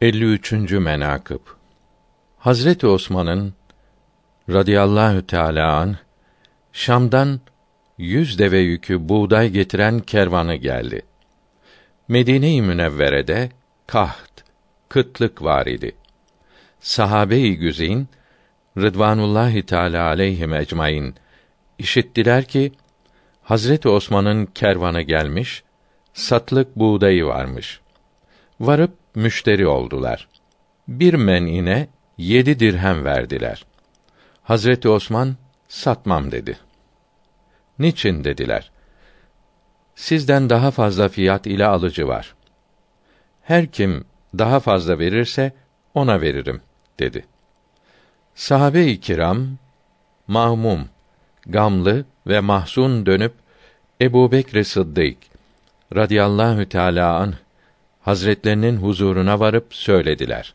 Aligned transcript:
53. 0.00 0.52
menakıb 0.72 1.40
Hazreti 2.38 2.86
Osman'ın 2.86 3.54
radıyallahu 4.50 5.26
teala 5.26 5.76
an 5.76 5.96
Şam'dan 6.72 7.40
yüz 7.98 8.38
deve 8.38 8.58
yükü 8.58 9.08
buğday 9.08 9.50
getiren 9.50 10.00
kervanı 10.00 10.54
geldi. 10.54 11.02
Medine-i 12.08 12.62
Münevvere'de 12.62 13.50
kaht, 13.86 14.30
kıtlık 14.88 15.42
var 15.42 15.66
idi. 15.66 15.96
Sahabe-i 16.80 17.56
güzin 17.56 18.08
Rıdvanullahi 18.78 19.66
Teala 19.66 20.06
aleyhim 20.06 20.54
ecmaîn 20.54 21.14
işittiler 21.78 22.44
ki 22.44 22.72
Hazreti 23.42 23.88
Osman'ın 23.88 24.46
kervanı 24.46 25.02
gelmiş, 25.02 25.62
satlık 26.12 26.76
buğdayı 26.76 27.26
varmış. 27.26 27.80
Varıp 28.60 28.99
müşteri 29.14 29.66
oldular. 29.66 30.28
Bir 30.88 31.14
menine 31.14 31.88
yedi 32.18 32.60
dirhem 32.60 33.04
verdiler. 33.04 33.64
Hazreti 34.42 34.88
Osman 34.88 35.36
satmam 35.68 36.32
dedi. 36.32 36.58
Niçin 37.78 38.24
dediler. 38.24 38.70
Sizden 39.94 40.50
daha 40.50 40.70
fazla 40.70 41.08
fiyat 41.08 41.46
ile 41.46 41.66
alıcı 41.66 42.08
var. 42.08 42.34
Her 43.42 43.66
kim 43.66 44.04
daha 44.38 44.60
fazla 44.60 44.98
verirse 44.98 45.52
ona 45.94 46.20
veririm 46.20 46.60
dedi. 46.98 47.26
Sahabe-i 48.34 49.00
kiram 49.00 49.48
mahmum, 50.26 50.88
gamlı 51.46 52.04
ve 52.26 52.40
mahzun 52.40 53.06
dönüp 53.06 53.34
Ebu 54.00 54.32
Bekr 54.32 54.62
Sıddık 54.62 55.16
radıyallahu 55.96 56.68
teâlâ 56.68 57.16
anh 57.16 57.34
Hazretlerinin 58.00 58.76
huzuruna 58.76 59.40
varıp 59.40 59.74
söylediler. 59.74 60.54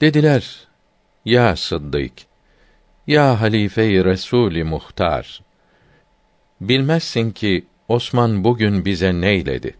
Dediler: 0.00 0.66
Ya 1.24 1.56
Sıddık, 1.56 2.12
ya 3.06 3.40
halife-i 3.40 4.04
Resûl-i 4.04 4.64
Muhtar, 4.64 5.40
bilmezsin 6.60 7.30
ki 7.30 7.64
Osman 7.88 8.44
bugün 8.44 8.84
bize 8.84 9.20
neyledi? 9.20 9.74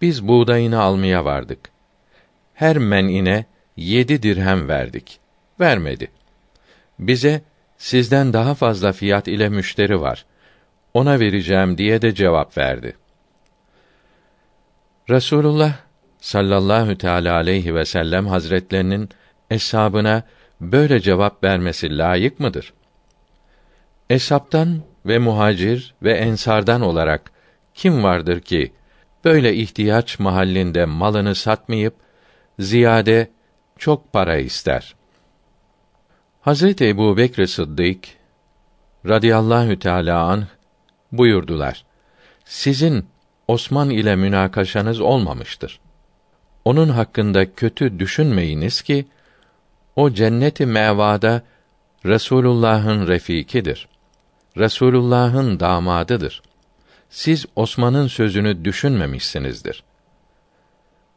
Biz 0.00 0.28
buğdayını 0.28 0.80
almaya 0.80 1.24
vardık. 1.24 1.70
Her 2.54 2.78
menine 2.78 3.44
yedi 3.76 4.22
dirhem 4.22 4.68
verdik. 4.68 5.20
Vermedi. 5.60 6.10
Bize 6.98 7.42
sizden 7.78 8.32
daha 8.32 8.54
fazla 8.54 8.92
fiyat 8.92 9.28
ile 9.28 9.48
müşteri 9.48 10.00
var. 10.00 10.24
Ona 10.94 11.20
vereceğim 11.20 11.78
diye 11.78 12.02
de 12.02 12.14
cevap 12.14 12.58
verdi. 12.58 12.96
Resulullah 15.12 15.74
sallallahu 16.20 16.98
teala 16.98 17.34
aleyhi 17.34 17.74
ve 17.74 17.84
sellem 17.84 18.26
hazretlerinin 18.26 19.08
eshabına 19.50 20.22
böyle 20.60 21.00
cevap 21.00 21.44
vermesi 21.44 21.98
layık 21.98 22.40
mıdır? 22.40 22.72
Eshaptan 24.10 24.82
ve 25.06 25.18
muhacir 25.18 25.94
ve 26.02 26.12
ensardan 26.12 26.80
olarak 26.80 27.30
kim 27.74 28.02
vardır 28.02 28.40
ki 28.40 28.72
böyle 29.24 29.54
ihtiyaç 29.54 30.18
mahallinde 30.18 30.84
malını 30.84 31.34
satmayıp 31.34 31.94
ziyade 32.58 33.30
çok 33.78 34.12
para 34.12 34.36
ister? 34.36 34.94
Hazreti 36.40 36.88
Ebu 36.88 37.16
Bekr 37.16 37.46
Sıddık 37.46 37.98
radıyallahu 39.08 39.78
teâlâ 39.78 40.22
anh 40.22 40.46
buyurdular. 41.12 41.84
Sizin 42.44 43.06
Osman 43.48 43.90
ile 43.90 44.16
münakaşanız 44.16 45.00
olmamıştır. 45.00 45.80
Onun 46.64 46.88
hakkında 46.88 47.54
kötü 47.54 47.98
düşünmeyiniz 47.98 48.82
ki 48.82 49.06
o 49.96 50.10
cenneti 50.10 50.66
mevada 50.66 51.42
Resulullah'ın 52.06 53.08
refikidir. 53.08 53.88
Resulullah'ın 54.56 55.60
damadıdır. 55.60 56.42
Siz 57.10 57.46
Osman'ın 57.56 58.06
sözünü 58.06 58.64
düşünmemişsinizdir. 58.64 59.84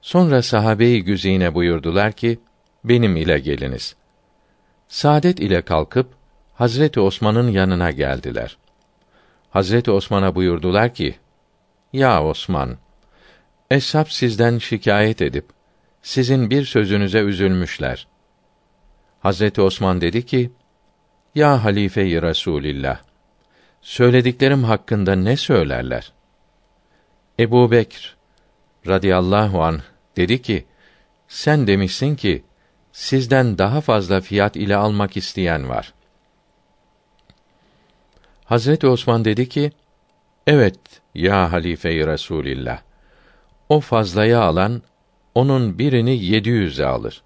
Sonra 0.00 0.42
sahabe-i 0.42 1.04
güzine 1.04 1.54
buyurdular 1.54 2.12
ki, 2.12 2.40
benim 2.84 3.16
ile 3.16 3.38
geliniz. 3.38 3.96
Saadet 4.88 5.40
ile 5.40 5.62
kalkıp 5.62 6.06
Hazreti 6.54 7.00
Osman'ın 7.00 7.48
yanına 7.48 7.90
geldiler. 7.90 8.56
Hazreti 9.50 9.90
Osman'a 9.90 10.34
buyurdular 10.34 10.94
ki: 10.94 11.18
Ya 11.92 12.24
Osman, 12.24 12.78
eshab 13.70 14.06
sizden 14.08 14.58
şikayet 14.58 15.22
edip 15.22 15.46
sizin 16.02 16.50
bir 16.50 16.64
sözünüze 16.64 17.18
üzülmüşler. 17.18 18.06
Hazreti 19.20 19.62
Osman 19.62 20.00
dedi 20.00 20.26
ki: 20.26 20.52
Ya 21.34 21.64
halife-i 21.64 22.22
Resulillah, 22.22 23.00
söylediklerim 23.80 24.64
hakkında 24.64 25.14
ne 25.14 25.36
söylerler? 25.36 26.12
Ebu 27.38 27.70
Bekr 27.70 28.16
radıyallahu 28.86 29.62
an 29.62 29.82
dedi 30.16 30.42
ki: 30.42 30.66
Sen 31.28 31.66
demişsin 31.66 32.16
ki 32.16 32.44
sizden 32.92 33.58
daha 33.58 33.80
fazla 33.80 34.20
fiyat 34.20 34.56
ile 34.56 34.76
almak 34.76 35.16
isteyen 35.16 35.68
var. 35.68 35.94
Hazreti 38.44 38.86
Osman 38.86 39.24
dedi 39.24 39.48
ki: 39.48 39.72
Evet 40.48 40.78
ya 41.14 41.52
halife-i 41.52 42.06
Resulillah. 42.06 42.80
O 43.68 43.80
fazlayı 43.80 44.40
alan 44.40 44.82
onun 45.34 45.78
birini 45.78 46.24
yedi 46.24 46.48
yüze 46.48 46.86
alır. 46.86 47.22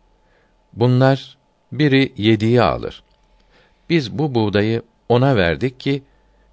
Bunlar 0.73 1.37
biri 1.73 2.13
yediye 2.17 2.63
alır. 2.63 3.03
Biz 3.91 4.19
bu 4.19 4.35
buğdayı 4.35 4.83
ona 5.09 5.37
verdik 5.37 5.81
ki 5.81 6.03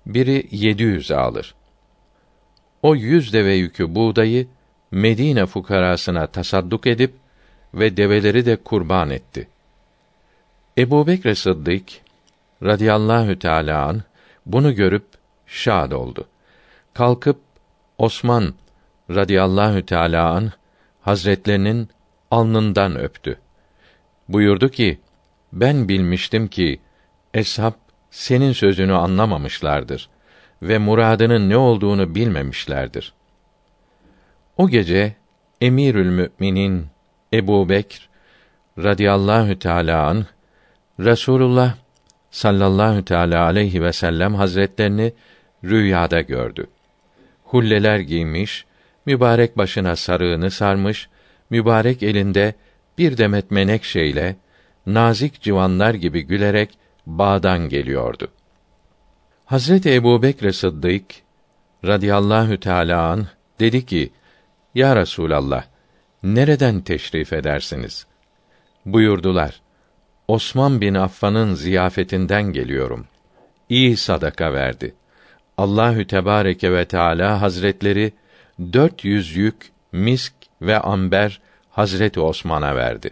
biri 0.05 0.47
yedi 0.51 0.83
yüze 0.83 1.15
alır. 1.15 1.55
O 2.83 2.95
yüz 2.95 3.33
deve 3.33 3.53
yükü 3.53 3.95
buğdayı 3.95 4.47
Medine 4.91 5.45
fukarasına 5.45 6.27
tasadduk 6.27 6.87
edip 6.87 7.13
ve 7.73 7.97
develeri 7.97 8.45
de 8.45 8.55
kurban 8.55 9.09
etti. 9.09 9.47
Ebu 10.77 11.07
Bekr 11.07 11.33
Sıddık 11.33 11.83
radıyallahu 12.63 13.39
teâlâ 13.39 13.85
an 13.85 14.03
bunu 14.45 14.75
görüp 14.75 15.05
şad 15.47 15.91
oldu. 15.91 16.27
Kalkıp 16.99 17.39
Osman 17.97 18.53
radıyallahu 19.09 19.85
teâlâ 19.85 20.29
an 20.29 20.51
hazretlerinin 21.01 21.89
alnından 22.31 22.99
öptü. 22.99 23.39
Buyurdu 24.29 24.69
ki: 24.69 24.99
Ben 25.53 25.89
bilmiştim 25.89 26.47
ki 26.47 26.79
eshab 27.33 27.73
senin 28.11 28.51
sözünü 28.51 28.93
anlamamışlardır 28.93 30.09
ve 30.61 30.77
muradının 30.77 31.49
ne 31.49 31.57
olduğunu 31.57 32.15
bilmemişlerdir. 32.15 33.13
O 34.57 34.69
gece 34.69 35.15
Emirül 35.61 36.09
Müminin 36.09 36.87
Ebu 37.33 37.69
Bekr 37.69 38.09
radıyallahu 38.77 39.59
teâlâ 39.59 40.07
anh, 40.07 40.25
Resulullah 40.99 41.75
sallallahu 42.31 43.05
teâlâ 43.05 43.43
aleyhi 43.43 43.83
ve 43.83 43.93
sellem 43.93 44.35
hazretlerini 44.35 45.13
rüyada 45.63 46.21
gördü. 46.21 46.67
Hulleler 47.49 47.99
giymiş, 47.99 48.65
mübarek 49.05 49.57
başına 49.57 49.95
sarığını 49.95 50.51
sarmış, 50.51 51.09
mübarek 51.49 52.03
elinde 52.03 52.53
bir 52.97 53.17
demet 53.17 53.51
menekşeyle 53.51 54.35
nazik 54.85 55.41
civanlar 55.41 55.93
gibi 55.93 56.21
gülerek 56.21 56.69
bağdan 57.05 57.69
geliyordu. 57.69 58.27
Hazreti 59.45 59.93
Ebu 59.93 60.23
Bekr 60.23 60.51
Sıddık 60.51 61.05
radıyallahu 61.85 62.59
teâlâ 62.59 63.11
anh, 63.11 63.25
dedi 63.59 63.85
ki, 63.85 64.11
Ya 64.75 64.93
Resûlallah, 64.93 65.63
nereden 66.23 66.81
teşrif 66.81 67.33
edersiniz? 67.33 68.07
Buyurdular, 68.85 69.61
Osman 70.27 70.81
bin 70.81 70.93
Affan'ın 70.93 71.53
ziyafetinden 71.53 72.43
geliyorum. 72.43 73.07
İyi 73.69 73.97
sadaka 73.97 74.53
verdi. 74.53 74.95
Allahü 75.59 76.07
Tebareke 76.07 76.71
ve 76.71 76.85
Teala 76.85 77.41
Hazretleri 77.41 78.13
dört 78.73 79.03
yüz 79.03 79.35
yük 79.35 79.71
misk 79.91 80.33
ve 80.61 80.79
amber 80.79 81.41
Hazreti 81.69 82.19
Osman'a 82.19 82.75
verdi. 82.75 83.09